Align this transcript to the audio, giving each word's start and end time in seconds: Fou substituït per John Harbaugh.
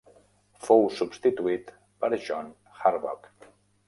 Fou 0.67 0.87
substituït 0.99 1.69
per 2.05 2.09
John 2.29 2.49
Harbaugh. 2.79 3.29